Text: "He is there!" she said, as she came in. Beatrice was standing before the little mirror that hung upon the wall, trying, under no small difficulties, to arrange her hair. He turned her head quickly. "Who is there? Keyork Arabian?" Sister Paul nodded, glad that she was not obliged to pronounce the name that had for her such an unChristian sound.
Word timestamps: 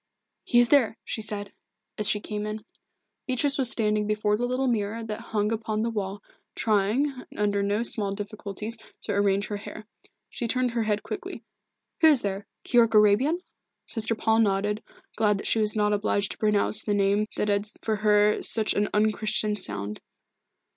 "He 0.45 0.57
is 0.57 0.69
there!" 0.69 0.97
she 1.05 1.21
said, 1.21 1.51
as 1.95 2.09
she 2.09 2.19
came 2.19 2.47
in. 2.47 2.65
Beatrice 3.27 3.59
was 3.59 3.69
standing 3.69 4.07
before 4.07 4.35
the 4.35 4.47
little 4.47 4.65
mirror 4.65 5.03
that 5.03 5.19
hung 5.29 5.51
upon 5.51 5.83
the 5.83 5.91
wall, 5.91 6.23
trying, 6.55 7.23
under 7.37 7.61
no 7.61 7.83
small 7.83 8.11
difficulties, 8.15 8.77
to 9.03 9.11
arrange 9.11 9.45
her 9.49 9.57
hair. 9.57 9.85
He 10.31 10.47
turned 10.47 10.71
her 10.71 10.81
head 10.85 11.03
quickly. 11.03 11.43
"Who 11.99 12.07
is 12.07 12.23
there? 12.23 12.47
Keyork 12.65 12.95
Arabian?" 12.95 13.41
Sister 13.85 14.15
Paul 14.15 14.39
nodded, 14.39 14.81
glad 15.17 15.37
that 15.37 15.45
she 15.45 15.59
was 15.59 15.75
not 15.75 15.93
obliged 15.93 16.31
to 16.31 16.37
pronounce 16.39 16.81
the 16.81 16.95
name 16.95 17.27
that 17.37 17.47
had 17.49 17.67
for 17.83 17.97
her 17.97 18.41
such 18.41 18.73
an 18.73 18.89
unChristian 18.95 19.55
sound. 19.55 20.01